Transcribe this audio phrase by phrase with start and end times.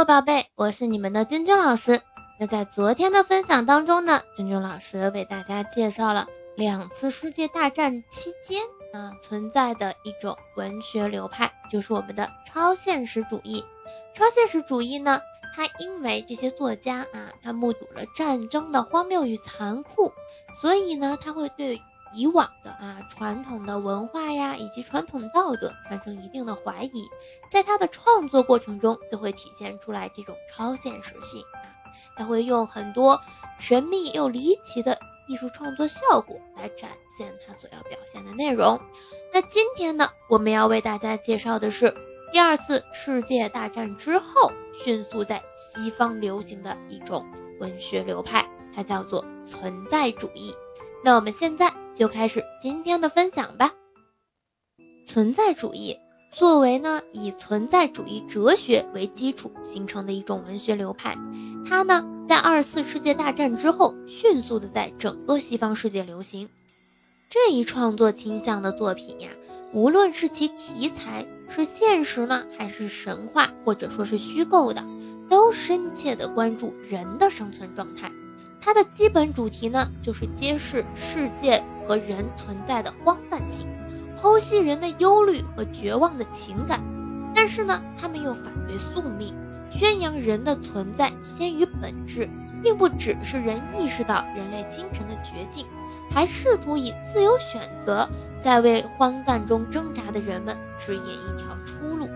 [0.00, 2.00] Hello，宝贝，我是你们的君君老师。
[2.38, 6.26] 那在昨天的分享当中呢，君君老师为大家介绍了
[6.56, 8.62] 两次世界大战期间
[8.94, 13.62] 啊存在的一种文学流派，就是我们的超现实主义。
[14.14, 15.20] 超现实主义呢，
[15.54, 20.10] 它因为这些作家啊，他目睹了战争的荒谬与残酷，
[20.62, 21.78] 所以呢，他会对。
[22.14, 27.04] 以往的啊传统的文化呀，以及传统道德产生一定的怀疑，
[27.52, 31.62] 在他的创作过程中就会体现出来这种超现实性啊，
[32.16, 33.20] 他会用很多
[33.58, 38.80] 神秘又离奇的艺术创作效果来展现他所要表现的内容。
[39.32, 41.94] 那今天呢，我们要为大家介绍的是
[42.32, 44.50] 第二次世界大战之后
[44.82, 47.24] 迅速在西方流行的一种
[47.60, 50.52] 文学流派，它叫做存在主义。
[51.04, 51.72] 那我们现在。
[51.92, 53.74] 就开始今天的分享吧。
[55.04, 55.98] 存在主义
[56.32, 61.18] 作为呢以存在主义哲学为基础形成的一种文学流派，
[61.68, 66.48] 它呢在二次世界大战之后迅速的在整个西方世界流行。
[67.28, 69.28] 这一创作倾向的作品呀，
[69.74, 74.82] 无论是其题材是现实呢，还是神话或者说是虚构的，
[75.28, 78.10] 都深切的关注人的生存状态。
[78.60, 83.66] 它的基本主题呢，就是揭示世界和人存在的荒诞性，
[84.20, 86.80] 剖析人的忧虑和绝望的情感。
[87.34, 89.34] 但是呢，他们又反对宿命，
[89.70, 92.28] 宣扬人的存在先于本质，
[92.62, 95.66] 并不只是人意识到人类精神的绝境，
[96.10, 98.08] 还试图以自由选择，
[98.40, 102.06] 在为荒诞中挣扎的人们指引一条出路。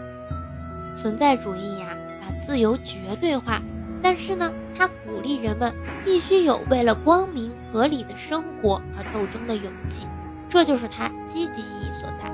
[0.97, 3.63] 存在主义呀，把自由绝对化。
[4.03, 5.73] 但是呢，它鼓励人们
[6.05, 10.07] 必须有为了光明合理的生活而斗争的勇气，
[10.49, 12.33] 这就是他积极意义所在。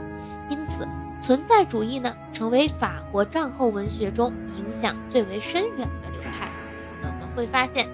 [0.49, 0.87] 因此，
[1.23, 6.51] 存在主义呢，成为法国战后文学中影响最为深远的流派。
[7.01, 7.89] 那我们会发现，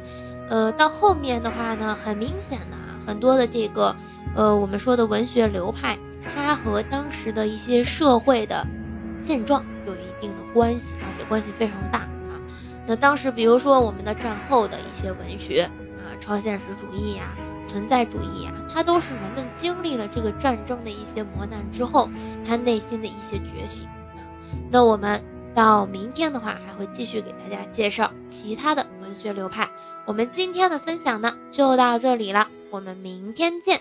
[0.49, 3.95] 呃，到后面的话呢，很明显的啊，很多的这个，
[4.35, 8.67] 呃，我们说的文学流派，它和当时的一些社会的
[9.21, 12.09] 现状有一定的关系，而且关系非常大。
[12.87, 17.35] 那当时，比如说我们的战后的一些文学啊，超现实主义呀、
[17.67, 22.09] 存在主义呀，它都是人们经历了这个战争的一些磨难之后，
[22.47, 23.89] 他内心的一些觉醒。
[24.71, 25.21] 那我们
[25.53, 29.69] 到明天的话，还会继续给大家介绍其他的文学流派。
[30.05, 33.81] 我们今天的分享呢，就到这里了，我们明天见。